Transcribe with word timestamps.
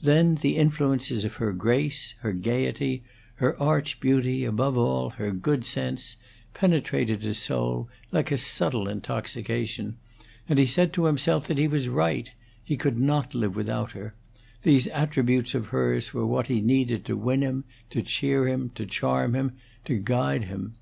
Then 0.00 0.36
the 0.36 0.56
influences 0.58 1.24
of 1.24 1.34
her 1.42 1.52
grace, 1.52 2.14
her 2.20 2.32
gayety, 2.32 3.02
her 3.42 3.60
arch 3.60 3.98
beauty, 3.98 4.44
above 4.44 4.78
all, 4.78 5.10
her 5.10 5.32
good 5.32 5.64
sense, 5.64 6.16
penetrated 6.54 7.22
his 7.22 7.38
soul 7.38 7.88
like 8.12 8.30
a 8.30 8.38
subtle 8.38 8.88
intoxication, 8.88 9.96
and 10.48 10.60
he 10.60 10.66
said 10.66 10.92
to 10.92 11.06
himself 11.06 11.48
that 11.48 11.58
he 11.58 11.66
was 11.66 11.88
right; 11.88 12.30
he 12.62 12.76
could 12.76 12.96
not 13.00 13.34
live 13.34 13.56
without 13.56 13.90
her; 13.90 14.14
these 14.62 14.86
attributes 14.86 15.52
of 15.52 15.66
hers 15.66 16.14
were 16.14 16.24
what 16.28 16.46
he 16.46 16.60
needed 16.60 17.04
to 17.06 17.16
win 17.16 17.42
him, 17.42 17.64
to 17.90 18.02
cheer 18.02 18.46
him, 18.46 18.70
to 18.76 18.86
charm 18.86 19.34
him, 19.34 19.56
to 19.84 19.96
guide 19.98 20.44
him. 20.44 20.76